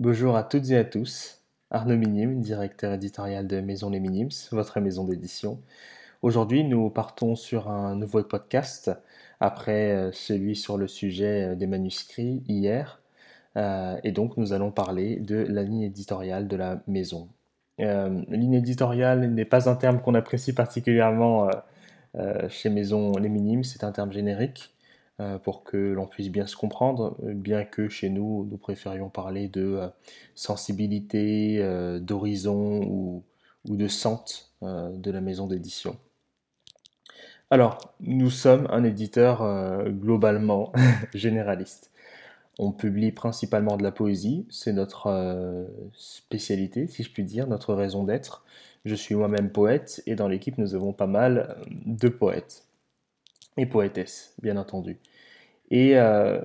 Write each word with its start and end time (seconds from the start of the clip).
Bonjour 0.00 0.34
à 0.34 0.44
toutes 0.44 0.70
et 0.70 0.78
à 0.78 0.84
tous. 0.84 1.42
Arnaud 1.70 1.98
Minim, 1.98 2.40
directeur 2.40 2.94
éditorial 2.94 3.46
de 3.46 3.60
Maison 3.60 3.90
Les 3.90 4.00
Minims, 4.00 4.30
votre 4.50 4.80
maison 4.80 5.04
d'édition. 5.04 5.60
Aujourd'hui, 6.22 6.64
nous 6.64 6.88
partons 6.88 7.36
sur 7.36 7.68
un 7.68 7.96
nouveau 7.96 8.22
podcast 8.22 8.90
après 9.40 9.92
euh, 9.92 10.10
celui 10.10 10.56
sur 10.56 10.78
le 10.78 10.88
sujet 10.88 11.50
euh, 11.50 11.54
des 11.54 11.66
manuscrits 11.66 12.42
hier. 12.48 13.02
Euh, 13.58 14.00
et 14.02 14.10
donc, 14.10 14.38
nous 14.38 14.54
allons 14.54 14.70
parler 14.70 15.16
de 15.16 15.36
la 15.36 15.62
ligne 15.62 15.82
éditoriale 15.82 16.48
de 16.48 16.56
la 16.56 16.80
maison. 16.86 17.28
ligne 17.78 18.54
éditoriale 18.54 19.30
n'est 19.30 19.44
pas 19.44 19.68
un 19.68 19.76
terme 19.76 20.00
qu'on 20.00 20.14
apprécie 20.14 20.54
particulièrement 20.54 21.50
chez 22.48 22.70
Maison 22.70 23.12
Les 23.18 23.28
Minimes, 23.28 23.64
c'est 23.64 23.84
un 23.84 23.92
terme 23.92 24.12
générique. 24.12 24.72
Euh, 25.20 25.38
pour 25.38 25.64
que 25.64 25.76
l'on 25.76 26.06
puisse 26.06 26.30
bien 26.30 26.46
se 26.46 26.56
comprendre, 26.56 27.14
bien 27.20 27.64
que 27.64 27.90
chez 27.90 28.08
nous, 28.08 28.48
nous 28.50 28.56
préférions 28.56 29.10
parler 29.10 29.48
de 29.48 29.62
euh, 29.62 29.88
sensibilité, 30.34 31.58
euh, 31.60 31.98
d'horizon 31.98 32.80
ou, 32.84 33.22
de 33.66 33.86
sente 33.86 34.50
de 34.62 35.10
la 35.10 35.20
maison 35.20 35.46
d'édition. 35.46 35.96
Alors, 37.50 37.94
nous 38.00 38.30
sommes 38.30 38.66
un 38.70 38.84
éditeur 38.84 39.42
globalement 39.88 40.72
généraliste. 41.14 41.90
On 42.58 42.72
publie 42.72 43.12
principalement 43.12 43.76
de 43.76 43.82
la 43.82 43.92
poésie, 43.92 44.46
c'est 44.50 44.72
notre 44.72 45.66
spécialité, 45.92 46.86
si 46.86 47.02
je 47.02 47.10
puis 47.10 47.24
dire, 47.24 47.46
notre 47.46 47.74
raison 47.74 48.04
d'être. 48.04 48.44
Je 48.86 48.94
suis 48.94 49.14
moi-même 49.14 49.50
poète 49.50 50.02
et 50.06 50.14
dans 50.14 50.28
l'équipe, 50.28 50.56
nous 50.56 50.74
avons 50.74 50.92
pas 50.92 51.06
mal 51.06 51.56
de 51.86 52.08
poètes 52.08 52.69
et 53.60 53.66
poétesses, 53.66 54.34
bien 54.42 54.56
entendu. 54.56 54.98
Et 55.70 55.96
euh, 55.96 56.40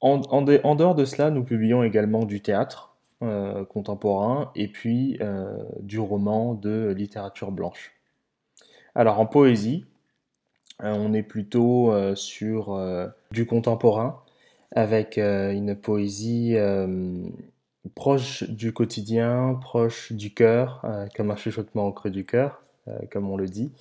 en, 0.00 0.42
dehors 0.42 0.94
de 0.94 1.04
cela, 1.04 1.30
nous 1.30 1.44
publions 1.44 1.82
également 1.82 2.24
du 2.24 2.40
théâtre 2.40 2.96
euh, 3.22 3.64
contemporain 3.64 4.52
et 4.54 4.68
puis 4.68 5.18
euh, 5.20 5.58
du 5.80 5.98
roman 5.98 6.54
de 6.54 6.94
littérature 6.96 7.50
blanche. 7.50 7.92
Alors 8.94 9.20
en 9.20 9.26
poésie, 9.26 9.84
on 10.80 11.12
est 11.12 11.22
plutôt 11.22 11.92
sur 12.14 12.78
du 13.30 13.46
contemporain 13.46 14.22
avec 14.74 15.18
une 15.18 15.74
poésie 15.74 16.56
proche 17.94 18.44
du 18.44 18.72
quotidien, 18.72 19.58
proche 19.60 20.12
du 20.12 20.32
cœur, 20.32 20.82
comme 21.14 21.30
un 21.30 21.36
chuchotement 21.36 21.86
au 21.86 21.92
creux 21.92 22.10
du 22.10 22.24
cœur, 22.24 22.62
comme 23.10 23.30
on 23.30 23.36
le 23.36 23.46
dit. 23.46 23.72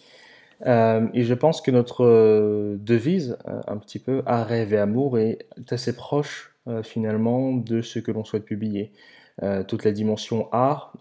Euh, 0.65 1.07
et 1.13 1.23
je 1.23 1.33
pense 1.33 1.61
que 1.61 1.71
notre 1.71 2.05
euh, 2.05 2.77
devise, 2.79 3.37
euh, 3.47 3.61
un 3.67 3.77
petit 3.77 3.99
peu, 3.99 4.23
à 4.25 4.43
rêve 4.43 4.73
et 4.73 4.77
amour, 4.77 5.19
est 5.19 5.47
assez 5.69 5.95
proche 5.95 6.51
finalement 6.81 7.53
de 7.53 7.83
ce 7.83 7.99
que 7.99 8.11
l'on 8.11 8.23
souhaite 8.23 8.43
publier. 8.43 8.91
toute 9.67 9.83
la 9.83 9.91
dimension 9.91 10.49
art, 10.51 10.93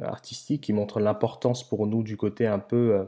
artistique, 0.00 0.62
qui 0.62 0.72
montre 0.72 0.98
l'importance 0.98 1.62
pour 1.68 1.86
nous 1.86 2.02
du 2.02 2.16
côté 2.16 2.46
un 2.46 2.58
peu 2.58 3.06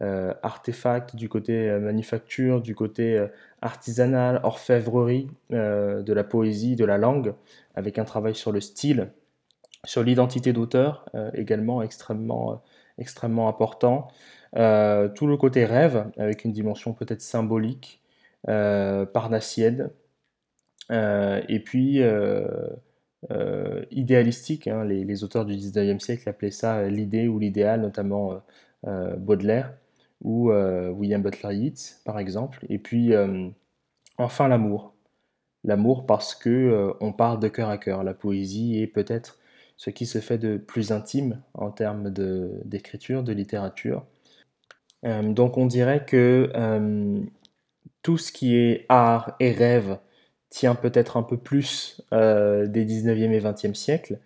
artefact, 0.00 1.16
du 1.16 1.28
côté 1.28 1.70
manufacture, 1.78 2.62
du 2.62 2.74
côté 2.74 3.22
artisanal, 3.60 4.40
orfèvrerie, 4.42 5.28
de 5.50 6.12
la 6.14 6.24
poésie, 6.24 6.76
de 6.76 6.86
la 6.86 6.96
langue, 6.96 7.34
avec 7.74 7.98
un 7.98 8.04
travail 8.04 8.34
sur 8.34 8.52
le 8.52 8.62
style, 8.62 9.10
sur 9.84 10.02
l'identité 10.02 10.54
d'auteur 10.54 11.04
également 11.34 11.82
extrêmement, 11.82 12.62
extrêmement 13.00 13.48
important. 13.48 14.08
Euh, 14.56 15.08
tout 15.08 15.26
le 15.26 15.36
côté 15.36 15.64
rêve, 15.64 16.10
avec 16.18 16.44
une 16.44 16.52
dimension 16.52 16.92
peut-être 16.92 17.22
symbolique, 17.22 18.00
euh, 18.48 19.06
parnassienne, 19.06 19.90
euh, 20.90 21.42
et 21.48 21.60
puis 21.60 22.00
idéalistique. 23.90 24.66
Hein. 24.68 24.84
les, 24.84 25.24
auteurs 25.24 25.44
du 25.44 25.54
19e 25.54 25.98
siècle 26.00 26.28
appelaient 26.28 26.50
ça 26.50 26.88
l'idée 26.88 27.28
ou 27.28 27.38
l'idéal, 27.38 27.80
notamment 27.80 28.42
Baudelaire 29.18 29.74
ou 30.22 30.50
William 30.50 31.22
Butler 31.22 31.54
Yeats, 31.54 32.00
par 32.04 32.18
exemple. 32.18 32.64
Et 32.68 32.78
puis, 32.78 33.12
enfin, 34.18 34.48
l'amour. 34.48 34.94
L'amour 35.64 36.06
parce 36.06 36.34
que 36.34 36.94
on 37.00 37.12
parle 37.12 37.38
de 37.40 37.48
cœur 37.48 37.68
à 37.68 37.78
cœur. 37.78 38.02
La 38.02 38.14
poésie 38.14 38.80
est 38.80 38.86
peut-être 38.86 39.39
ce 39.80 39.88
qui 39.88 40.04
se 40.04 40.18
fait 40.18 40.36
de 40.36 40.58
plus 40.58 40.92
intime 40.92 41.40
en 41.54 41.70
termes 41.70 42.10
d'écriture, 42.10 43.22
de 43.22 43.32
littérature. 43.32 44.04
Euh, 45.06 45.22
donc 45.32 45.56
on 45.56 45.64
dirait 45.64 46.04
que 46.04 46.52
euh, 46.54 47.20
tout 48.02 48.18
ce 48.18 48.30
qui 48.30 48.56
est 48.56 48.84
art 48.90 49.36
et 49.40 49.52
rêve 49.52 49.96
tient 50.50 50.74
peut-être 50.74 51.16
un 51.16 51.22
peu 51.22 51.38
plus 51.38 52.02
euh, 52.12 52.66
des 52.66 52.84
19e 52.84 53.32
et 53.32 53.40
20e 53.40 53.74
siècles, 53.74 54.18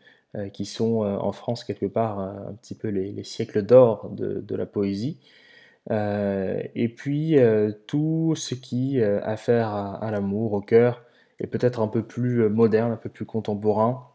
qui 0.52 0.64
sont 0.64 1.02
en 1.02 1.30
France 1.30 1.62
quelque 1.62 1.86
part 1.86 2.18
un 2.18 2.54
petit 2.54 2.74
peu 2.74 2.88
les, 2.88 3.22
siècles 3.22 3.62
d'or 3.62 4.10
de, 4.10 4.56
la 4.56 4.66
poésie. 4.66 5.20
et 5.90 6.94
puis 6.96 7.36
tout 7.86 8.34
ce 8.34 8.56
qui 8.56 9.00
a 9.00 9.24
affaire 9.24 9.68
à, 9.68 10.04
à 10.04 10.10
l'amour, 10.10 10.54
au 10.54 10.60
cœur, 10.60 11.04
est 11.38 11.46
peut-être 11.46 11.80
un 11.80 11.86
peu 11.86 12.02
plus 12.02 12.48
moderne, 12.48 12.90
un 12.90 12.96
peu 12.96 13.10
plus 13.10 13.26
contemporain, 13.26 14.08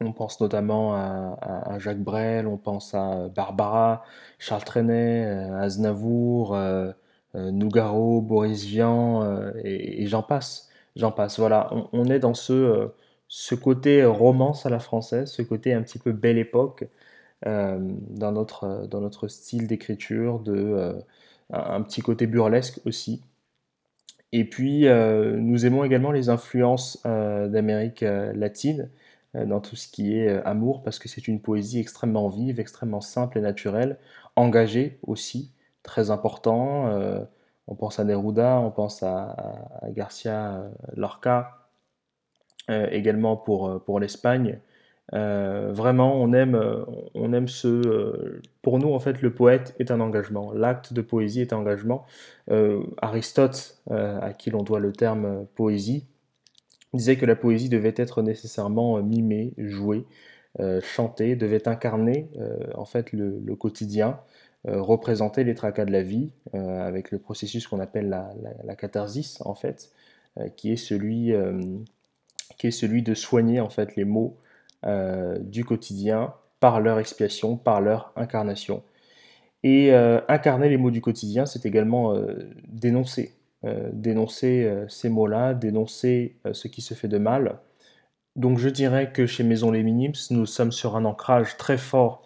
on 0.00 0.12
pense 0.12 0.40
notamment 0.40 0.94
à, 0.94 1.78
Jacques 1.78 2.02
Brel, 2.02 2.46
on 2.46 2.56
pense 2.56 2.94
à 2.94 3.28
Barbara, 3.34 4.04
Charles 4.38 4.64
Trenet, 4.64 5.24
euh, 5.26 5.60
Aznavour, 5.60 6.54
euh, 6.54 6.92
euh, 7.34 7.50
Nougaro, 7.50 8.20
Boris 8.20 8.64
Vian, 8.64 9.42
et, 9.64 10.06
j'en 10.06 10.22
passe. 10.22 10.68
J'en 10.96 11.12
passe. 11.12 11.38
Voilà, 11.38 11.70
on, 11.92 12.04
est 12.06 12.18
dans 12.18 12.34
ce, 12.34 12.90
ce 13.28 13.54
côté 13.54 14.04
romance 14.04 14.66
à 14.66 14.70
la 14.70 14.78
française, 14.78 15.30
ce 15.30 15.42
côté 15.42 15.72
un 15.72 15.82
petit 15.82 15.98
peu 15.98 16.12
belle 16.12 16.38
époque 16.38 16.84
dans, 17.44 18.32
notre, 18.32 18.86
dans 18.88 19.00
notre 19.00 19.28
style 19.28 19.68
d'écriture, 19.68 20.40
de 20.40 20.96
un, 21.50 21.82
petit 21.82 22.02
côté 22.02 22.26
burlesque 22.26 22.80
aussi. 22.84 23.22
Et 24.32 24.44
puis, 24.44 24.86
nous 24.88 25.66
aimons 25.66 25.84
également 25.84 26.10
les 26.10 26.30
influences 26.30 27.00
d'Amérique 27.04 28.00
latine. 28.00 28.90
Euh, 29.36 29.44
dans 29.44 29.60
tout 29.60 29.76
ce 29.76 29.88
qui 29.88 30.16
est 30.18 30.28
euh, 30.28 30.42
amour, 30.46 30.82
parce 30.82 30.98
que 30.98 31.08
c'est 31.08 31.28
une 31.28 31.40
poésie 31.40 31.80
extrêmement 31.80 32.28
vive, 32.28 32.60
extrêmement 32.60 33.02
simple 33.02 33.36
et 33.38 33.40
naturelle, 33.42 33.98
engagée 34.36 34.98
aussi, 35.06 35.52
très 35.82 36.10
important. 36.10 36.88
Euh, 36.88 37.20
on 37.66 37.74
pense 37.74 37.98
à 38.00 38.04
Neruda, 38.04 38.58
on 38.60 38.70
pense 38.70 39.02
à, 39.02 39.36
Garcia 39.90 40.70
Lorca, 40.96 41.68
également 42.68 43.36
pour, 43.36 43.82
pour 43.84 44.00
l'Espagne. 44.00 44.60
vraiment, 45.12 46.14
on 46.16 46.32
aime, 46.32 46.58
on 47.14 47.32
aime 47.32 47.48
ce. 47.48 48.40
pour 48.62 48.78
nous, 48.78 48.92
en 48.94 49.00
fait, 49.00 49.20
le 49.22 49.34
poète 49.34 49.74
est 49.78 49.90
un 49.90 50.00
engagement. 50.00 50.52
L'acte 50.52 50.92
de 50.94 51.02
poésie 51.02 51.42
est 51.42 51.52
un 51.52 51.58
engagement. 51.58 52.06
Aristote, 53.02 53.82
à 53.90 54.32
qui 54.32 54.50
l'on 54.50 54.62
doit 54.62 54.80
le 54.80 54.92
terme 54.92 55.46
poésie, 55.54 56.06
disait 56.94 57.16
que 57.16 57.26
la 57.26 57.36
poésie 57.36 57.68
devait 57.68 57.94
être 57.96 58.22
nécessairement 58.22 58.98
euh, 58.98 59.02
mimée, 59.02 59.52
jouée, 59.58 60.04
euh, 60.60 60.80
chantée, 60.80 61.36
devait 61.36 61.68
incarner 61.68 62.28
euh, 62.38 62.56
en 62.74 62.84
fait 62.84 63.12
le, 63.12 63.54
quotidien, 63.56 64.20
représenter 64.64 65.44
les 65.44 65.54
tracas 65.54 65.84
de 65.84 65.92
la 65.92 66.02
vie 66.02 66.32
avec 66.52 67.12
le 67.12 67.18
processus 67.18 67.66
qu'on 67.68 67.78
appelle 67.80 68.08
la, 68.08 68.74
catharsis 68.74 69.40
en 69.42 69.54
fait, 69.54 69.92
qui 70.56 70.72
est 70.72 70.76
celui 70.76 71.32
qui 72.58 72.66
est 72.66 72.72
celui 72.72 73.02
de 73.02 73.14
soigner 73.14 73.60
en 73.60 73.70
fait 73.70 73.94
les 73.94 74.04
maux 74.04 74.36
du 75.40 75.64
quotidien 75.64 76.34
par 76.58 76.80
leur 76.80 76.98
expiation, 76.98 77.56
par 77.56 77.80
leur 77.80 78.12
incarnation. 78.16 78.82
Et 79.62 79.92
incarner 79.94 80.68
les 80.68 80.76
mots 80.76 80.90
du 80.90 81.00
quotidien, 81.00 81.46
c'est 81.46 81.64
également 81.64 82.20
dénoncer 82.66 83.32
euh, 83.64 84.86
ces 84.88 85.08
mots-là, 85.08 85.54
dénoncer 85.54 86.36
euh, 86.46 86.52
ce 86.52 86.68
qui 86.68 86.80
se 86.80 86.94
fait 86.94 87.08
de 87.08 87.18
mal. 87.18 87.58
Donc 88.36 88.58
je 88.58 88.68
dirais 88.68 89.12
que 89.12 89.26
chez 89.26 89.42
Maison 89.42 89.72
Les 89.72 89.82
Minims, 89.82 90.12
nous 90.30 90.46
sommes 90.46 90.70
sur 90.70 90.96
un 90.96 91.04
ancrage 91.04 91.56
très 91.56 91.78
fort 91.78 92.22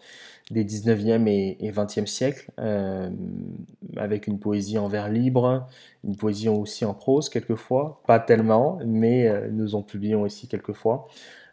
des 0.51 0.65
19e 0.65 1.27
et, 1.27 1.71
20e 1.71 2.05
siècles, 2.05 2.51
avec 3.97 4.27
une 4.27 4.39
poésie 4.39 4.77
en 4.77 4.89
vers 4.89 5.09
libre, 5.09 5.67
une 6.05 6.17
poésie 6.17 6.51
aussi 6.51 6.85
en 6.85 6.93
prose 6.93 7.31
quelquefois, 7.31 8.03
pas 8.07 8.19
tellement, 8.19 8.79
mais 8.85 9.49
nous 9.51 9.75
en 9.75 9.83
publions 9.83 10.23
aussi 10.23 10.49
quelquefois. 10.49 11.09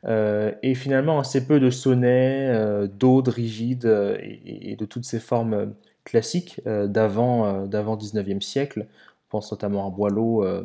et 0.06 0.75
finalement 0.75 1.20
assez 1.20 1.48
peu 1.48 1.62
de 1.62 1.70
sonnets, 1.70 2.90
d'odes 2.90 3.30
rigides 3.30 4.18
et, 4.20 4.72
et, 4.72 4.75
de 4.75 4.86
toutes 4.86 5.06
ces 5.06 5.22
formes 5.22 5.75
classiques 6.04 6.60
d'avant 6.66 7.66
19e 7.70 8.42
siècle, 8.42 8.86
pense 9.30 9.52
notamment 9.52 9.88
à 9.88 9.90
Boileau 9.90 10.44
euh, 10.44 10.64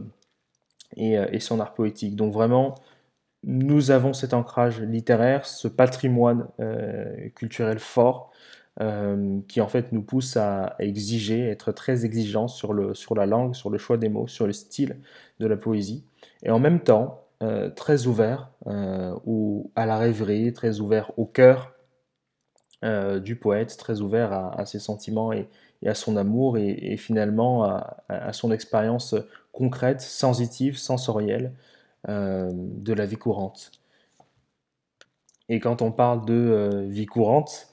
euh, 0.99 1.27
et, 1.31 1.41
son 1.41 1.61
art 1.61 1.75
poétique. 1.75 2.17
Donc 2.17 2.33
vraiment, 2.33 2.75
nous 3.45 3.91
avons 3.91 4.13
cet 4.13 4.35
ancrage 4.35 4.81
littéraire, 4.81 5.47
ce 5.47 5.69
patrimoine 5.69 6.49
euh, 6.61 7.29
culturel 7.35 7.79
fort 7.79 8.31
qui 9.47 9.61
en 9.61 9.69
fait 9.69 9.93
nous 9.93 10.03
pousse 10.03 10.37
à, 10.37 10.75
exiger, 10.81 11.49
être 11.49 11.71
très 11.71 12.05
exigeant 12.05 12.49
sur, 12.49 12.73
le, 12.73 12.93
sur 12.93 13.15
la 13.15 13.25
langue, 13.25 13.55
sur 13.55 13.71
le 13.71 13.79
choix 13.79 13.99
des 13.99 14.09
mots, 14.09 14.27
sur 14.27 14.49
le 14.49 14.53
style 14.53 14.97
de 15.39 15.47
la 15.47 15.57
poésie. 15.57 16.05
Et 16.43 16.51
en 16.51 16.59
même 16.59 16.81
temps, 16.81 17.23
très 17.77 18.09
ouvert 18.09 18.51
ou 18.67 19.71
à 19.77 19.87
la 19.87 19.97
rêverie, 19.97 20.53
très 20.53 20.81
ouvert 20.81 21.13
au 21.17 21.25
cœur 21.25 21.73
du 22.83 23.37
poète, 23.37 23.77
très 23.77 24.01
ouvert 24.01 24.33
à, 24.33 24.67
ses 24.67 24.81
sentiments 24.81 25.33
et, 25.33 25.49
à 25.87 25.95
son 25.95 26.17
amour 26.17 26.59
et, 26.59 26.97
finalement 26.97 27.65
à, 28.09 28.33
son 28.33 28.53
expérience 28.53 29.15
concrète, 29.53 30.01
sensitive, 30.01 30.77
sensorielle 30.79 31.53
de 32.09 32.93
la 32.93 33.07
vie 33.07 33.17
courante. 33.17 33.73
Et 35.49 35.61
quand 35.61 35.83
on 35.83 35.93
parle 35.93 36.25
de 36.25 36.87
vie 36.89 37.07
courante, 37.07 37.69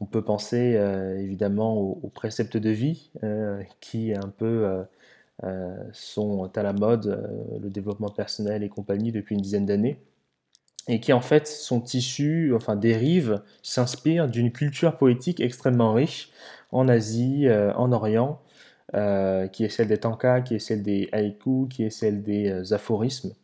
on 0.00 0.06
peut 0.06 0.22
penser 0.22 0.78
évidemment 1.18 1.76
aux, 1.76 2.10
préceptes 2.14 2.56
de 2.56 2.70
vie 2.70 3.10
qui 3.80 4.14
un 4.14 4.28
peu 4.28 4.84
sont 5.92 6.50
à 6.56 6.62
la 6.62 6.72
mode, 6.72 7.28
le 7.60 7.70
développement 7.70 8.10
personnel 8.10 8.62
et 8.62 8.68
compagnie 8.68 9.12
depuis 9.12 9.34
une 9.34 9.42
dizaine 9.42 9.66
d'années 9.66 10.00
et 10.88 11.00
qui 11.00 11.12
en 11.12 11.20
fait 11.20 11.46
sont 11.46 11.84
issus, 11.84 12.52
enfin 12.54 12.74
dérivent, 12.74 13.42
s'inspirent 13.62 14.26
d'une 14.26 14.50
culture 14.50 14.96
poétique 14.96 15.40
extrêmement 15.40 15.92
riche 15.92 16.30
en 16.70 16.88
Asie, 16.88 17.48
euh, 17.48 17.72
en 17.74 17.92
Orient, 17.92 18.40
euh, 18.94 19.48
qui 19.48 19.64
est 19.64 19.68
celle 19.68 19.88
des 19.88 19.98
tankas, 19.98 20.42
qui 20.42 20.54
est 20.56 20.58
celle 20.58 20.82
des 20.82 21.08
haïkus, 21.12 21.68
qui 21.70 21.84
est 21.84 21.90
celle 21.90 22.22
des 22.22 22.50
euh, 22.50 22.74
aphorismes. 22.74 23.34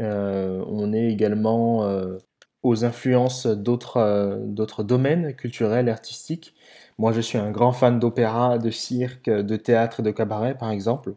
on 0.00 0.92
est 0.92 1.08
également 1.10 1.88
aux 2.62 2.84
influences 2.84 3.46
d'autres 3.46 4.82
domaines 4.84 5.34
culturels 5.34 5.88
artistiques. 5.88 6.54
Moi, 6.98 7.12
je 7.12 7.20
suis 7.20 7.38
un 7.38 7.50
grand 7.50 7.72
fan 7.72 7.98
d'opéra, 8.00 8.58
de 8.58 8.70
cirque, 8.70 9.30
de 9.30 9.56
théâtre 9.56 10.00
et 10.00 10.02
de 10.02 10.10
cabaret, 10.10 10.56
par 10.56 10.70
exemple. 10.70 11.14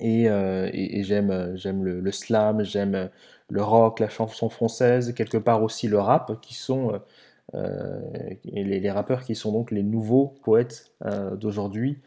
Et, 0.00 0.24
j'aime, 1.04 1.56
j'aime 1.56 1.84
le, 1.84 2.12
slam, 2.12 2.62
j'aime 2.62 3.10
le 3.48 3.62
rock, 3.62 4.00
la 4.00 4.08
chanson 4.08 4.48
française, 4.48 5.14
quelque 5.14 5.38
part 5.38 5.62
aussi 5.62 5.88
le 5.88 5.98
rap, 5.98 6.40
qui 6.42 6.54
sont 6.54 7.00
euh, 7.54 8.00
les, 8.44 8.90
rappeurs 8.90 9.24
qui 9.24 9.34
sont 9.34 9.52
donc 9.52 9.70
les 9.70 9.82
nouveaux 9.82 10.34
poètes 10.42 10.92
euh, 11.04 11.36
d'aujourd'hui. 11.36 11.98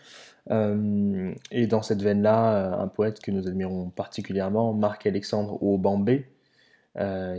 Euh, 0.49 1.33
et 1.51 1.67
dans 1.67 1.81
cette 1.81 2.01
veine-là, 2.01 2.79
un 2.79 2.87
poète 2.87 3.19
que 3.19 3.31
nous 3.31 3.47
admirons 3.47 3.89
particulièrement, 3.89 4.73
Marc-Alexandre 4.73 5.61
Aubambé, 5.61 6.27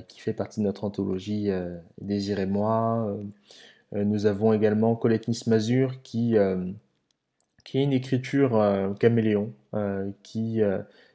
qui 0.08 0.20
fait 0.20 0.34
partie 0.34 0.60
de 0.60 0.66
notre 0.66 0.84
anthologie 0.84 1.50
Désir 2.00 2.46
moi. 2.46 3.16
nous 3.92 4.26
avons 4.26 4.52
également 4.52 4.94
Colette 4.96 5.28
Nismazur 5.28 6.02
qui, 6.02 6.36
qui 7.64 7.78
est 7.78 7.82
une 7.82 7.94
écriture 7.94 8.94
caméléon, 9.00 9.54
qui 10.22 10.60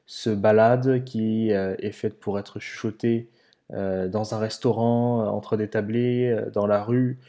se 0.08 0.30
balade, 0.32 1.04
qui 1.04 1.52
est 1.52 1.92
faite 1.92 2.20
pour 2.20 2.40
être 2.40 2.60
chuchotée 2.60 3.30
dans 3.72 4.34
un 4.34 4.38
restaurant, 4.38 5.22
euh, 5.22 5.30
entre 5.30 5.58
des 5.58 5.70
tablés, 5.70 6.36
dans 6.54 6.68
la 6.68 6.84
rue, 6.84 7.20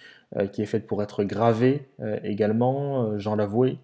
qui 0.53 0.63
est 0.63 0.67
faite 0.67 0.87
pour 0.87 1.03
être 1.03 1.25
gravée 1.25 1.87
également, 2.25 3.19
Jean 3.19 3.37
Lavoué, 3.37 3.79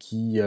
qui, 0.00 0.40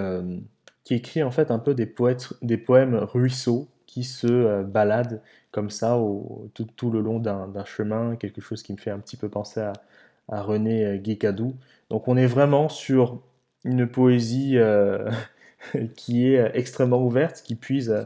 qui 0.83 0.93
écrit 0.93 1.23
en 1.23 1.31
fait 1.31 1.51
un 1.51 1.59
peu 1.59 1.73
des, 1.73 1.85
poètes, 1.85 2.33
des 2.41 2.57
poèmes 2.57 2.95
ruisseaux 2.95 3.69
qui 3.85 4.03
se 4.03 4.61
baladent 4.63 5.21
comme 5.51 5.69
ça 5.69 5.97
au, 5.97 6.49
tout, 6.53 6.91
le 6.91 6.99
long 6.99 7.19
d'un 7.19 7.63
chemin, 7.63 8.17
quelque 8.17 8.41
chose 8.41 8.61
qui 8.61 8.73
me 8.73 8.77
fait 8.77 8.91
un 8.91 8.99
petit 8.99 9.15
peu 9.15 9.29
penser 9.29 9.61
à, 9.61 9.71
à 10.27 10.41
René 10.41 10.99
Guécadou. 10.99 11.55
Donc 11.89 12.09
on 12.09 12.17
est 12.17 12.27
vraiment 12.27 12.67
sur 12.67 13.21
une 13.63 13.87
poésie 13.87 14.57
qui 15.95 16.27
est 16.27 16.39
euh, 16.39 16.49
extrêmement 16.53 17.01
ouverte, 17.03 17.41
qui 17.43 17.55
puise 17.55 17.89
euh, 17.89 18.03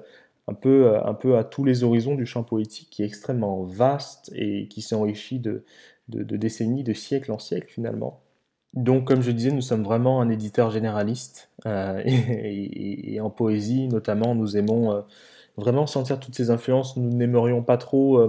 un 0.50 0.54
peu, 0.54 0.88
euh, 0.88 1.04
un 1.04 1.14
peu 1.14 1.38
à 1.38 1.44
tous 1.44 1.64
les 1.64 1.84
horizons 1.84 2.16
du 2.16 2.26
champ 2.26 2.44
poétique, 2.44 2.90
qui 2.90 3.04
est 3.04 3.06
extrêmement 3.06 3.64
vaste 3.64 4.32
et 4.36 4.68
qui 4.68 4.82
s'enrichit 4.82 5.40
de, 5.40 5.64
de, 6.10 6.38
décennies, 6.38 6.84
de 6.84 6.94
siècles 6.94 7.32
en 7.32 7.40
siècles 7.40 7.72
finalement. 7.72 8.22
Donc, 8.74 9.06
comme 9.08 9.22
je 9.22 9.32
disais, 9.32 9.52
nous 9.52 9.62
sommes 9.62 9.84
vraiment 9.84 10.22
un 10.22 10.30
éditeur 10.30 10.72
généraliste 10.72 11.50
et, 11.66 13.20
en 13.22 13.30
poésie, 13.30 13.88
notamment, 13.88 14.36
nous 14.36 14.58
aimons 14.58 15.04
vraiment 15.58 15.88
sentir 15.88 16.20
toutes 16.20 16.36
ces 16.36 16.52
influences. 16.52 16.96
Nous 16.98 17.10
n'aimerions 17.10 17.64
pas 17.64 17.78
trop 17.78 18.22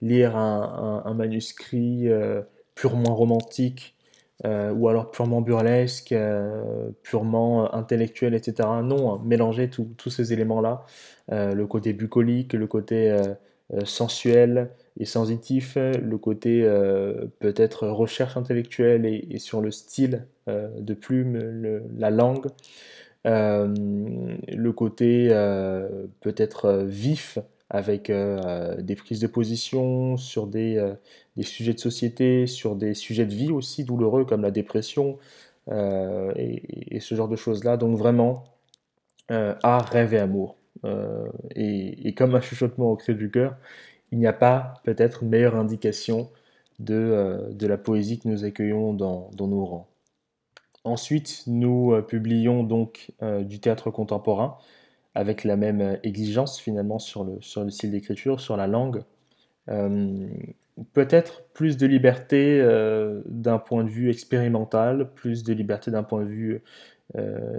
lire 0.00 0.36
un 0.36 1.14
manuscrit 1.14 2.08
purement 2.76 3.14
romantique 3.14 3.96
euh, 4.44 4.72
ou 4.72 4.88
alors 4.88 5.12
purement 5.12 5.40
burlesque, 5.40 6.10
euh, 6.10 6.90
purement 7.04 7.72
intellectuel, 7.74 8.34
etc. 8.34 8.68
Non, 8.82 9.14
hein, 9.14 9.22
mélanger 9.24 9.70
tous 9.70 10.10
ces 10.10 10.32
éléments-là, 10.32 10.84
euh, 11.30 11.54
le 11.54 11.66
côté 11.66 11.92
bucolique, 11.92 12.52
le 12.52 12.66
côté 12.66 13.16
sensuel 13.84 14.70
et 14.98 15.06
sensitif, 15.06 15.76
le 15.76 16.18
côté 16.18 16.62
peut-être 17.38 17.88
recherche 17.88 18.36
intellectuelle 18.36 19.06
et, 19.06 19.38
sur 19.38 19.60
le 19.62 19.70
style 19.70 20.26
de 20.46 20.94
plume, 20.94 21.80
la 21.96 22.10
langue, 22.10 22.48
le 23.24 24.70
côté 24.72 25.28
peut-être 26.20 26.84
vif 26.84 27.38
avec 27.72 28.10
euh, 28.10 28.80
des 28.82 28.94
prises 28.94 29.20
de 29.20 29.26
position 29.26 30.18
sur 30.18 30.48
euh, 30.54 30.94
des, 31.36 31.42
sujets 31.42 31.72
de 31.72 31.80
société, 31.80 32.46
sur 32.46 32.76
des 32.76 32.92
sujets 32.92 33.24
de 33.24 33.34
vie 33.34 33.50
aussi 33.50 33.82
douloureux 33.84 34.26
comme 34.26 34.42
la 34.42 34.50
dépression 34.50 35.18
euh, 35.70 36.32
et, 36.36 37.00
ce 37.00 37.14
genre 37.14 37.28
de 37.28 37.36
choses-là. 37.36 37.78
Donc 37.78 37.96
vraiment, 37.96 38.44
art, 39.30 39.88
rêve 39.88 40.12
et 40.12 40.18
amour. 40.18 40.56
Et, 41.54 42.14
comme 42.14 42.34
un 42.34 42.42
chuchotement 42.42 42.90
au 42.90 42.96
cri 42.96 43.14
du 43.14 43.30
cœur, 43.30 43.56
il 44.10 44.18
n'y 44.18 44.26
a 44.26 44.34
pas 44.34 44.74
peut-être 44.84 45.24
meilleure 45.24 45.56
indication 45.56 46.28
de, 46.78 47.48
de, 47.52 47.66
la 47.66 47.78
poésie 47.78 48.18
que 48.18 48.28
nous 48.28 48.44
accueillons 48.44 48.92
dans, 48.92 49.30
dans 49.32 49.46
nos 49.46 49.64
rangs. 49.64 49.88
Ensuite, 50.84 51.44
nous 51.46 51.94
publions 52.02 52.64
donc 52.64 53.12
du 53.22 53.60
théâtre 53.60 53.90
contemporain 53.90 54.58
avec 55.14 55.44
la 55.44 55.56
même 55.56 55.80
euh, 55.80 55.96
exigence 56.02 56.58
finalement 56.58 56.98
sur 56.98 57.24
le, 57.24 57.38
sur 57.40 57.64
le 57.64 57.70
style 57.70 57.90
d'écriture, 57.90 58.40
sur 58.40 58.56
la 58.56 58.66
langue. 58.66 59.02
Euh, 59.68 60.28
peut-être 60.92 61.44
plus 61.52 61.76
de 61.76 61.86
liberté 61.86 62.60
euh, 62.60 63.22
d'un 63.26 63.58
point 63.58 63.84
de 63.84 63.90
vue 63.90 64.10
expérimental, 64.10 65.12
plus 65.14 65.44
de 65.44 65.52
liberté 65.52 65.90
d'un 65.90 66.02
point 66.02 66.22
de 66.22 66.28
vue 66.28 66.62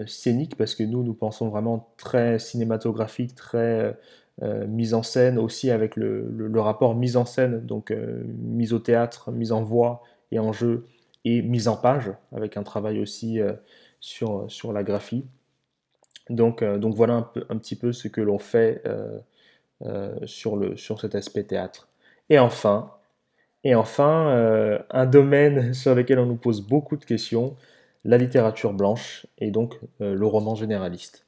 scénique, 0.07 0.57
parce 0.57 0.73
que 0.73 0.81
nous, 0.81 1.03
nous 1.03 1.13
pensons 1.13 1.47
vraiment 1.49 1.93
très 1.97 2.39
cinématographique, 2.39 3.35
très 3.35 3.95
mise 4.41 4.95
en 4.95 5.03
scène 5.03 5.37
aussi 5.37 5.69
avec 5.69 5.95
le, 5.95 6.27
le, 6.27 6.59
rapport 6.59 6.95
mise 6.95 7.17
en 7.17 7.25
scène, 7.25 7.63
donc 7.63 7.93
mise 8.25 8.73
au 8.73 8.79
théâtre, 8.79 9.31
mise 9.31 9.51
en 9.51 9.61
voix 9.61 10.01
et 10.31 10.39
en 10.39 10.53
jeu, 10.53 10.87
et 11.23 11.43
mise 11.43 11.67
en 11.67 11.77
page, 11.77 12.11
avec 12.31 12.57
un 12.57 12.63
travail 12.63 12.99
aussi 12.99 13.39
sur, 13.99 14.45
sur 14.47 14.73
la 14.73 14.81
graphie. 14.81 15.23
Donc, 16.29 16.61
euh, 16.61 16.77
donc 16.77 16.95
voilà 16.95 17.29
un, 17.49 17.57
petit 17.57 17.75
peu 17.75 17.91
ce 17.91 18.07
que 18.07 18.21
l'on 18.21 18.39
fait 18.39 18.81
euh, 18.85 19.19
euh, 19.85 20.15
sur, 20.25 20.99
cet 20.99 21.15
aspect 21.15 21.43
théâtre. 21.43 21.87
Et 22.29 22.39
enfin, 22.39 22.91
et 23.63 23.75
enfin 23.75 24.81
un 24.89 25.05
domaine 25.05 25.73
sur 25.73 25.95
lequel 25.95 26.19
on 26.19 26.25
nous 26.25 26.35
pose 26.35 26.61
beaucoup 26.61 26.97
de 26.97 27.05
questions, 27.05 27.55
la 28.05 28.17
littérature 28.17 28.73
blanche 28.73 29.25
et 29.37 29.51
donc 29.51 29.79
le 29.99 30.25
roman 30.25 30.55
généraliste. 30.55 31.25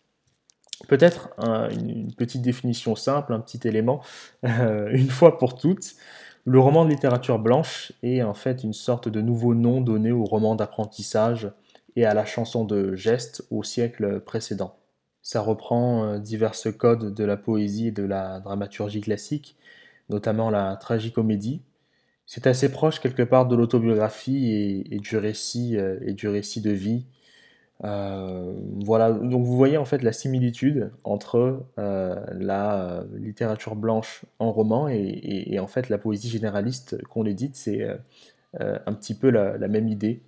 Peut-être 0.89 1.29
une 1.71 2.13
petite 2.13 2.41
définition 2.41 2.97
simple, 2.97 3.33
un 3.33 3.39
petit 3.39 3.65
élément, 3.65 4.01
une 4.43 5.09
fois 5.09 5.37
pour 5.37 5.57
toutes. 5.57 5.95
Le 6.43 6.59
roman 6.59 6.83
de 6.85 6.89
littérature 6.89 7.39
blanche 7.39 7.93
est 8.03 8.21
en 8.21 8.33
fait 8.33 8.63
une 8.63 8.73
sorte 8.73 9.07
de 9.07 9.21
nouveau 9.21 9.55
nom 9.55 9.79
donné 9.79 10.11
au 10.11 10.25
roman 10.25 10.55
d'apprentissage 10.55 11.49
et 11.95 12.05
à 12.05 12.13
la 12.13 12.25
chanson 12.25 12.65
de 12.65 12.93
geste 12.95 13.43
au 13.51 13.63
siècle 13.63 14.19
précédent. 14.19 14.75
Ça 15.25 15.41
reprend 15.41 16.05
euh, 16.05 16.19
divers 16.19 16.53
codes 16.77 17.15
de 17.15 17.23
la 17.23 17.35
poésie 17.35 17.87
et 17.87 17.91
de 17.91 18.03
la 18.03 18.39
dramaturgie 18.41 19.01
classique, 19.01 19.57
notamment 20.07 20.51
la 20.51 20.75
tragicomédie. 20.75 21.63
C'est 22.27 22.45
assez 22.45 22.71
proche 22.71 22.99
quelque 22.99 23.23
part 23.23 23.47
de 23.47 23.55
l'autobiographie 23.55 24.83
et, 24.87 24.99
du 24.99 25.17
récit 25.17 25.77
euh, 25.77 25.97
et 26.05 26.13
du 26.13 26.27
récit 26.27 26.61
de 26.61 26.69
vie. 26.69 27.07
Euh, 27.83 28.53
voilà, 28.85 29.11
donc 29.13 29.43
vous 29.43 29.57
voyez 29.57 29.77
en 29.77 29.85
fait 29.85 30.03
la 30.03 30.13
similitude 30.13 30.91
entre 31.03 31.65
la 31.75 33.03
littérature 33.15 33.75
blanche 33.75 34.25
en 34.37 34.51
roman 34.51 34.87
et, 34.89 35.57
en 35.59 35.67
fait 35.67 35.89
la 35.89 35.97
poésie 35.97 36.29
généraliste 36.29 37.03
qu'on 37.09 37.25
édite, 37.25 37.55
c'est 37.55 37.83
un 38.59 38.93
petit 38.93 39.15
peu 39.15 39.31
la, 39.31 39.57
la, 39.57 39.67
même 39.67 39.87
idée, 39.87 40.21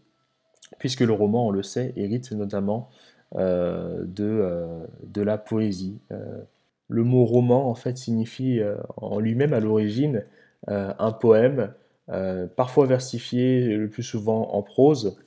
puisque 0.80 1.01
le 1.01 1.13
roman, 1.13 1.48
on 1.48 1.51
le 1.51 1.62
sait, 1.62 1.94
hérite 1.96 2.32
notamment 2.32 2.89
de, 3.36 4.24
euh, 4.24 4.86
de 5.03 5.22
la 5.22 5.38
poésie. 5.38 6.00
Euh, 6.12 6.41
le 6.89 7.03
mot 7.03 7.25
roman, 7.25 7.69
en 7.69 7.75
fait, 7.75 7.98
signifie 7.98 8.62
en 8.96 9.19
lui-même 9.19 9.53
à 9.53 9.60
l'origine 9.60 10.24
un 10.67 11.12
poème, 11.12 11.74
parfois 12.55 12.86
versifié, 12.86 13.75
le 13.75 13.89
plus 13.89 14.03
souvent 14.03 14.53
en 14.53 14.62
prose, 14.62 15.17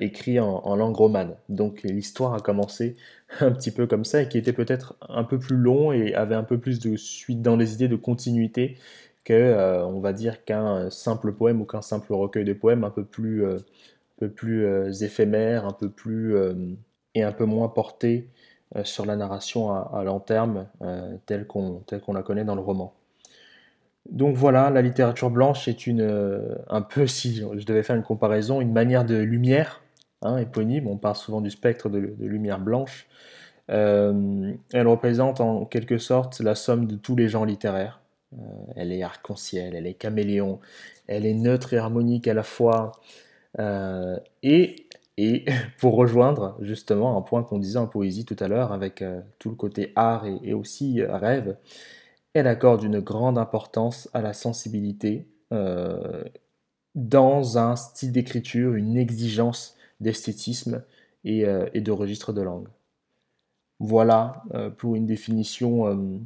écrit 0.00 0.40
en, 0.40 0.74
langue 0.74 0.96
romane. 0.96 1.36
Donc 1.48 1.84
l'histoire 1.84 2.34
a 2.34 2.40
commencé 2.40 2.96
un 3.40 3.52
petit 3.52 3.70
peu 3.70 3.86
comme 3.86 4.04
ça 4.04 4.22
et 4.22 4.28
qui 4.28 4.38
était 4.38 4.52
peut-être 4.52 4.96
un 5.08 5.22
peu 5.22 5.38
plus 5.38 5.56
long 5.56 5.92
et 5.92 6.14
avait 6.14 6.34
un 6.34 6.42
peu 6.42 6.58
plus 6.58 6.80
de 6.80 6.96
suite 6.96 7.42
dans 7.42 7.54
les 7.54 7.74
idées 7.74 7.86
de 7.86 7.94
continuité 7.94 8.76
que, 9.22 9.84
on 9.84 10.00
va 10.00 10.12
dire, 10.12 10.44
qu'un 10.44 10.90
simple 10.90 11.32
poème 11.32 11.60
ou 11.60 11.64
qu'un 11.64 11.82
simple 11.82 12.12
recueil 12.12 12.44
de 12.44 12.54
poèmes 12.54 12.82
un 12.82 12.90
peu 12.90 13.04
plus, 13.04 13.44
peu 14.20 14.28
plus 14.28 15.02
éphémère, 15.02 15.66
un 15.66 15.72
peu 15.72 15.90
plus 15.90 16.36
et 17.14 17.22
un 17.22 17.32
peu 17.32 17.44
moins 17.44 17.68
porté 17.68 18.28
sur 18.84 19.06
la 19.06 19.16
narration 19.16 19.72
à, 19.72 20.04
long 20.04 20.20
terme 20.20 20.66
telle 21.26 21.46
qu'on 21.46 21.82
la 22.12 22.22
connaît 22.22 22.44
dans 22.44 22.54
le 22.54 22.60
roman. 22.60 22.94
Donc 24.08 24.36
voilà, 24.36 24.70
la 24.70 24.82
littérature 24.82 25.30
blanche 25.30 25.68
est 25.68 25.86
une, 25.86 26.00
euh, 26.00 26.56
un 26.68 26.82
peu, 26.82 27.06
si 27.06 27.36
je 27.36 27.64
devais 27.64 27.82
faire 27.82 27.96
une 27.96 28.02
comparaison, 28.02 28.60
une 28.60 28.72
manière 28.72 29.04
de 29.04 29.16
lumière, 29.16 29.82
hein, 30.22 30.38
éponyme, 30.38 30.86
on 30.86 30.96
parle 30.96 31.16
souvent 31.16 31.40
du 31.40 31.50
spectre 31.50 31.88
de, 31.88 32.14
lumière 32.18 32.58
blanche. 32.58 33.06
Euh, 33.70 34.52
elle 34.72 34.88
représente 34.88 35.40
en 35.40 35.64
quelque 35.64 35.98
sorte 35.98 36.40
la 36.40 36.56
somme 36.56 36.86
de 36.86 36.96
tous 36.96 37.14
les 37.14 37.28
genres 37.28 37.46
littéraires. 37.46 38.00
Euh, 38.32 38.36
elle 38.76 38.92
est 38.92 39.02
arc-en-ciel, 39.02 39.74
elle 39.76 39.86
est 39.86 39.94
caméléon, 39.94 40.58
elle 41.06 41.26
est 41.26 41.34
neutre 41.34 41.74
et 41.74 41.78
harmonique 41.78 42.26
à 42.26 42.34
la 42.34 42.42
fois. 42.42 42.92
Et, 43.58 44.86
et 45.16 45.44
pour 45.78 45.96
rejoindre 45.96 46.56
justement 46.60 47.16
un 47.16 47.22
point 47.22 47.42
qu'on 47.42 47.58
disait 47.58 47.78
en 47.78 47.86
poésie 47.86 48.24
tout 48.24 48.36
à 48.38 48.48
l'heure 48.48 48.72
avec 48.72 49.04
tout 49.38 49.50
le 49.50 49.56
côté 49.56 49.92
art 49.96 50.26
et, 50.26 50.38
et 50.42 50.54
aussi 50.54 51.02
rêve, 51.02 51.56
elle 52.34 52.46
accorde 52.46 52.82
une 52.82 53.00
grande 53.00 53.38
importance 53.38 54.08
à 54.12 54.20
la 54.22 54.32
sensibilité 54.32 55.26
euh, 55.52 56.24
dans 56.94 57.58
un 57.58 57.76
style 57.76 58.12
d'écriture, 58.12 58.74
une 58.74 58.96
exigence 58.96 59.76
d'esthétisme 60.00 60.82
et, 61.24 61.44
euh, 61.44 61.68
de 61.74 61.90
registre 61.90 62.32
de 62.32 62.42
langue. 62.42 62.68
Voilà 63.78 64.42
euh, 64.54 64.70
pour 64.70 64.96
une 64.96 65.06
définition 65.06 66.20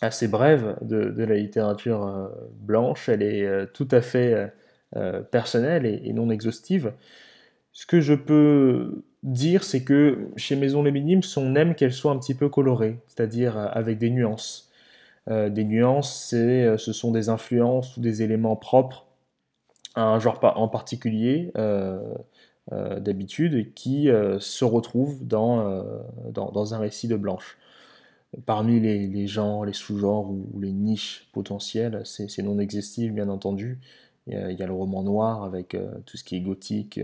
assez 0.00 0.28
brève 0.28 0.76
de, 0.82 1.24
la 1.24 1.36
littérature 1.36 2.30
blanche. 2.54 3.08
Elle 3.08 3.22
est 3.22 3.72
tout 3.72 3.88
à 3.90 4.00
fait 4.00 4.52
personnelle 5.30 5.86
et, 5.86 6.12
non 6.12 6.30
exhaustive. 6.30 6.92
Ce 7.72 7.86
que 7.86 8.00
je 8.00 8.14
peux 8.14 9.04
dire, 9.22 9.62
c'est 9.62 9.84
que 9.84 10.28
chez 10.36 10.56
Maison 10.56 10.82
Les 10.82 10.90
Minimes, 10.90 11.22
on 11.36 11.54
aime 11.54 11.74
qu'elle 11.74 11.92
soit 11.92 12.10
un 12.10 12.18
petit 12.18 12.34
peu 12.34 12.48
colorée, 12.48 12.98
c'est-à-dire 13.06 13.56
avec 13.56 13.98
des 13.98 14.10
nuances. 14.10 14.70
Euh, 15.28 15.48
des 15.50 15.64
nuances, 15.64 16.32
euh, 16.34 16.76
ce 16.78 16.92
sont 16.92 17.12
des 17.12 17.28
influences 17.28 17.96
ou 17.96 18.00
des 18.00 18.22
éléments 18.22 18.56
propres 18.56 19.06
à 19.94 20.02
un 20.02 20.18
genre 20.18 20.40
en 20.56 20.68
particulier 20.68 21.52
euh, 21.56 22.00
d'habitude 22.70 23.74
qui 23.74 24.08
se 24.38 24.64
retrouvent 24.64 25.26
dans, 25.26 25.82
dans, 26.32 26.74
un 26.74 26.78
récit 26.78 27.08
de 27.08 27.16
Blanche. 27.16 27.58
Parmi 28.46 28.78
les, 28.78 29.26
genres, 29.26 29.64
les 29.64 29.72
sous-genres 29.72 30.30
ou, 30.30 30.60
les 30.60 30.70
niches 30.70 31.28
potentielles, 31.32 32.02
c'est 32.04 32.42
non 32.42 32.60
exhaustif 32.60 33.12
bien 33.12 33.28
entendu. 33.28 33.80
Il 34.30 34.56
y, 34.56 34.62
a, 34.62 34.66
le 34.66 34.72
roman 34.72 35.02
noir 35.02 35.42
avec 35.42 35.76
tout 36.06 36.16
ce 36.16 36.22
qui 36.22 36.36
est 36.36 36.40
gothique, 36.40 37.00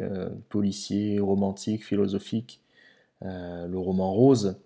policier, 0.48 1.18
romantique, 1.18 1.84
philosophique. 1.84 2.60
le 3.22 3.76
roman 3.76 4.12
rose 4.12 4.56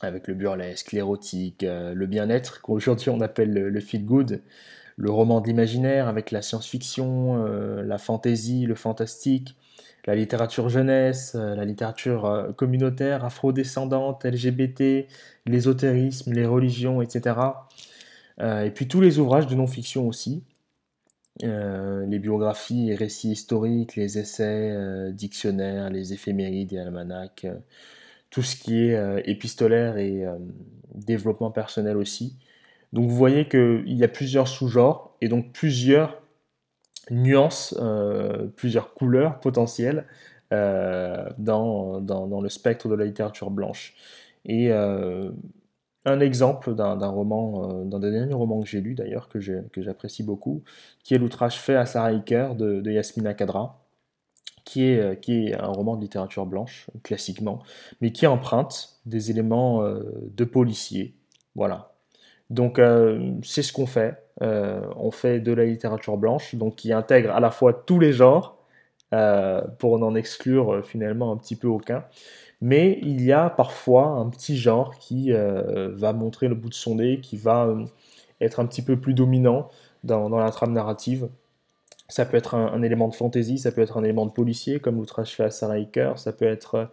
avec 0.00 0.28
le 0.28 0.34
burlesque, 0.34 0.92
l'érotique, 0.92 1.64
euh, 1.64 1.94
le 1.94 2.06
bien-être, 2.06 2.62
qu'aujourd'hui 2.62 3.10
on 3.10 3.20
appelle 3.20 3.52
le, 3.52 3.80
feel 3.80 4.04
good, 4.04 4.42
le 4.96 5.10
roman 5.10 5.40
de 5.40 5.48
l'imaginaire 5.48 6.08
avec 6.08 6.30
la 6.30 6.42
science-fiction, 6.42 7.44
euh, 7.44 7.82
la 7.82 7.98
fantaisie, 7.98 8.66
le 8.66 8.74
fantastique, 8.74 9.56
la 10.06 10.14
littérature 10.14 10.68
jeunesse, 10.68 11.34
euh, 11.34 11.54
la 11.54 11.64
littérature 11.64 12.52
communautaire, 12.56 13.24
afro-descendante, 13.24 14.24
LGBT, 14.24 15.06
l'ésotérisme, 15.46 16.32
les 16.32 16.46
religions, 16.46 17.02
etc. 17.02 17.36
et 18.40 18.70
puis 18.70 18.86
tous 18.86 19.00
les 19.00 19.18
ouvrages 19.18 19.48
de 19.48 19.56
non-fiction 19.56 20.06
aussi, 20.06 20.44
les 21.42 22.18
biographies 22.18 22.90
et 22.90 22.94
récits 22.94 23.30
historiques, 23.30 23.96
les 23.96 24.18
essais, 24.18 25.12
dictionnaires, 25.12 25.90
les 25.90 26.12
éphémérides 26.12 26.72
et 26.72 26.78
almanachs 26.78 27.46
tout 28.30 28.42
ce 28.42 28.56
qui 28.56 28.88
est 28.88 28.94
euh, 28.94 29.20
épistolaire 29.24 29.96
et 29.96 30.24
euh, 30.24 30.36
développement 30.94 31.50
personnel 31.50 31.96
aussi. 31.96 32.36
Donc 32.92 33.08
vous 33.08 33.16
voyez 33.16 33.48
qu'il 33.48 33.94
y 33.94 34.04
a 34.04 34.08
plusieurs 34.08 34.48
sous-genres 34.48 35.16
et 35.20 35.28
donc 35.28 35.52
plusieurs 35.52 36.22
nuances, 37.10 37.74
euh, 37.80 38.46
plusieurs 38.56 38.94
couleurs 38.94 39.40
potentielles 39.40 40.06
dans, 40.50 42.00
dans, 42.00 42.40
le 42.40 42.48
spectre 42.48 42.88
de 42.88 42.94
la 42.94 43.04
littérature 43.04 43.50
blanche. 43.50 43.94
Et 44.46 44.70
un 46.08 46.20
exemple 46.20 46.74
d'un 46.74 47.08
roman, 47.08 47.84
d'un 47.84 48.00
des 48.00 48.10
derniers 48.10 48.34
romans 48.34 48.60
que 48.60 48.68
j'ai 48.68 48.80
lu 48.80 48.94
d'ailleurs, 48.94 49.28
que 49.28 49.40
j'apprécie 49.40 50.22
beaucoup, 50.22 50.62
qui 51.04 51.14
est 51.14 51.18
L'outrage 51.18 51.58
fait 51.58 51.76
à 51.76 51.86
Sarah 51.86 52.08
Iker 52.08 52.54
de, 52.54 52.90
Yasmina 52.90 53.34
Kadra 53.34 53.78
qui 54.68 54.84
est, 54.84 55.00
euh, 55.00 55.14
qui 55.14 55.46
est 55.46 55.54
un 55.54 55.68
roman 55.68 55.96
de 55.96 56.02
littérature 56.02 56.44
blanche, 56.44 56.90
classiquement, 57.02 57.62
mais 58.02 58.12
qui 58.12 58.26
emprunte 58.26 59.00
des 59.06 59.30
éléments 59.30 59.82
euh, 59.82 60.02
de 60.36 60.44
policier. 60.44 61.14
Voilà. 61.54 61.94
Donc 62.50 62.78
euh, 62.78 63.32
c'est 63.42 63.62
ce 63.62 63.72
qu'on 63.72 63.86
fait. 63.86 64.22
on 64.40 65.10
fait 65.10 65.40
de 65.40 65.52
la 65.52 65.64
littérature 65.64 66.18
blanche, 66.18 66.54
donc 66.54 66.76
qui 66.76 66.92
intègre 66.92 67.30
à 67.30 67.40
la 67.40 67.50
fois 67.50 67.72
tous 67.72 67.98
les 67.98 68.12
genres, 68.12 68.57
pour 69.10 69.98
n'en 69.98 70.14
exclure 70.14 70.84
finalement 70.84 71.32
un 71.32 71.36
petit 71.36 71.56
peu 71.56 71.68
aucun. 71.68 72.04
Mais 72.60 72.98
il 73.02 73.22
y 73.22 73.32
a 73.32 73.50
parfois 73.50 74.06
un 74.06 74.28
petit 74.28 74.56
genre 74.56 74.98
qui 74.98 75.32
va 75.32 76.12
montrer 76.12 76.48
le 76.48 76.54
bout 76.54 76.68
de 76.68 76.74
son 76.74 76.96
nez, 76.96 77.20
qui 77.20 77.36
va 77.36 77.74
être 78.40 78.60
un 78.60 78.66
petit 78.66 78.82
peu 78.82 78.98
plus 78.98 79.14
dominant 79.14 79.70
dans, 80.04 80.28
la 80.28 80.50
trame 80.50 80.72
narrative. 80.72 81.28
Ça 82.08 82.24
peut 82.24 82.36
être 82.36 82.54
un, 82.54 82.82
élément 82.82 83.08
de 83.08 83.14
fantasy, 83.14 83.58
ça 83.58 83.72
peut 83.72 83.82
être 83.82 83.98
un 83.98 84.04
élément 84.04 84.26
de 84.26 84.32
policier, 84.32 84.80
comme 84.80 84.96
l'outrage 84.96 85.34
fait 85.34 85.44
à 85.44 85.50
Sarah 85.50 85.78
Hicker, 85.78 86.18
ça 86.18 86.32
peut 86.32 86.46
être, 86.46 86.90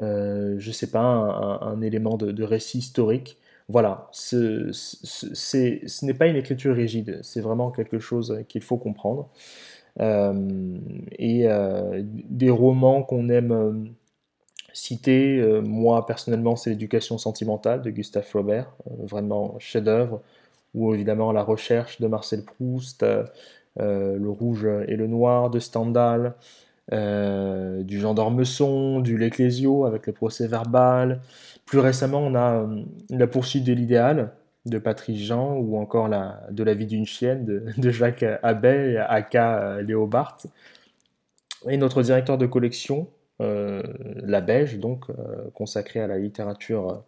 euh, 0.00 0.54
je 0.58 0.70
sais 0.70 0.90
pas, 0.90 1.00
un, 1.00 1.80
élément 1.82 2.16
de, 2.16 2.42
récit 2.44 2.78
historique. 2.78 3.38
Voilà, 3.68 4.08
ce 4.12 4.70
n'est 6.04 6.14
pas 6.14 6.26
une 6.26 6.36
écriture 6.36 6.74
rigide, 6.74 7.20
c'est 7.22 7.40
vraiment 7.40 7.70
quelque 7.70 7.98
chose 7.98 8.44
qu'il 8.48 8.62
faut 8.62 8.76
comprendre. 8.76 9.30
Euh, 10.00 10.78
et 11.18 11.48
euh, 11.48 12.02
des 12.04 12.50
romans 12.50 13.02
qu'on 13.02 13.28
aime 13.28 13.52
euh, 13.52 13.72
citer, 14.72 15.42
moi 15.62 16.06
personnellement, 16.06 16.56
c'est 16.56 16.70
L'éducation 16.70 17.18
sentimentale 17.18 17.82
de 17.82 17.90
Gustave 17.90 18.24
Flaubert, 18.24 18.74
vraiment 18.86 19.56
chef-d'œuvre, 19.58 20.22
ou 20.74 20.94
évidemment 20.94 21.32
La 21.32 21.42
recherche 21.42 22.00
de 22.00 22.06
Marcel 22.06 22.44
Proust. 22.44 23.04
Le 23.76 24.28
rouge 24.28 24.66
et 24.86 24.96
le 24.96 25.06
noir 25.06 25.48
de 25.48 25.58
Stendhal, 25.58 26.34
euh, 26.92 27.82
du 27.82 28.00
Jean 28.00 28.12
d'Ormesson, 28.12 29.00
du 29.00 29.16
L'Ecclésio 29.16 29.86
avec 29.86 30.06
le 30.06 30.12
procès 30.12 30.46
verbal. 30.46 31.20
Plus 31.64 31.78
récemment, 31.78 32.18
on 32.20 32.34
a 32.34 32.66
La 33.10 33.26
poursuite 33.26 33.64
de 33.64 33.72
l'idéal 33.72 34.32
de 34.66 34.78
Patrice 34.78 35.20
Jean 35.20 35.56
ou 35.56 35.76
encore 35.76 36.08
la, 36.08 36.40
De 36.50 36.62
la 36.62 36.74
vie 36.74 36.86
d'une 36.86 37.06
chienne 37.06 37.44
de, 37.44 37.90
Jacques 37.90 38.24
Abbé, 38.42 38.96
aka 39.08 39.80
Léo 39.82 40.06
Barthes. 40.06 40.46
Et 41.68 41.76
notre 41.76 42.02
directeur 42.02 42.38
de 42.38 42.46
collection, 42.46 43.08
La 43.38 44.40
Beige, 44.40 44.78
donc 44.78 45.06
consacré 45.54 46.00
à 46.00 46.06
la 46.08 46.18
littérature 46.18 47.04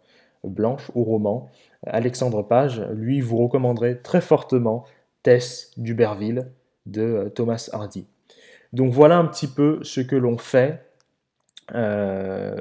blanche, 0.47 0.91
au 0.95 1.03
roman, 1.03 1.49
Alexandre 1.85 2.41
Page, 2.43 2.81
lui 2.93 3.21
vous 3.21 3.37
recommanderait 3.37 3.95
très 3.95 4.21
fortement 4.21 4.85
Tess 5.23 5.71
d'Uberville 5.77 6.47
de 6.85 7.01
euh, 7.01 7.29
Thomas 7.29 7.69
Hardy. 7.71 8.05
Donc 8.73 8.91
voilà 8.91 9.17
un 9.17 9.25
petit 9.25 9.47
peu 9.47 9.79
ce 9.83 10.01
que 10.01 10.15
l'on 10.15 10.37
fait 10.37 10.85
euh, 11.73 12.55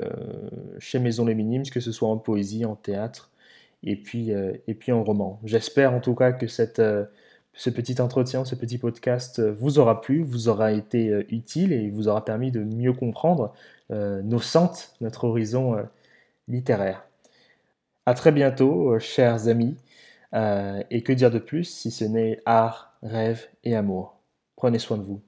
chez 0.78 0.98
Maison 0.98 1.26
Les 1.26 1.34
Minimes, 1.34 1.64
que 1.64 1.80
ce 1.80 1.92
soit 1.92 2.08
en 2.08 2.16
poésie, 2.16 2.64
en 2.64 2.76
théâtre 2.76 3.30
et 3.84 3.96
puis, 3.96 4.32
euh, 4.32 4.52
et 4.66 4.74
puis 4.74 4.92
en 4.92 5.04
roman. 5.04 5.40
J'espère 5.44 5.92
en 5.92 6.00
tout 6.00 6.14
cas 6.14 6.32
que 6.32 6.46
cette, 6.46 6.82
ce 7.52 7.70
petit 7.70 8.00
entretien, 8.00 8.44
ce 8.44 8.54
petit 8.54 8.78
podcast 8.78 9.40
vous 9.40 9.78
aura 9.78 10.00
plu, 10.00 10.22
vous 10.22 10.48
aura 10.48 10.72
été 10.72 11.24
utile 11.30 11.72
et 11.72 11.90
vous 11.90 12.08
aura 12.08 12.24
permis 12.24 12.50
de 12.50 12.60
mieux 12.60 12.92
comprendre 12.92 13.54
nos 13.90 14.40
sentes, 14.40 14.94
notre 15.00 15.24
horizon 15.24 15.76
littéraire. 16.48 17.04
À 18.06 18.14
très 18.14 18.32
bientôt, 18.32 18.98
chers 18.98 19.48
amis. 19.48 19.76
Euh, 20.34 20.82
et 20.90 21.02
que 21.02 21.12
dire 21.12 21.30
de 21.30 21.38
plus 21.38 21.64
si 21.64 21.90
ce 21.90 22.04
n'est 22.04 22.40
art, 22.44 22.96
rêve 23.02 23.46
et 23.62 23.76
amour? 23.76 24.18
Prenez 24.56 24.78
soin 24.78 24.98
de 24.98 25.02
vous. 25.02 25.20